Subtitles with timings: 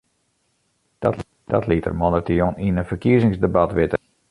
[1.47, 3.97] Dat liet er moandeitejûn yn in ferkiezingsdebat witte.